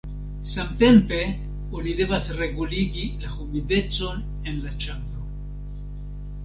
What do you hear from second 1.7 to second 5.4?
oni devas reguligi la humidecon en la ĉambro.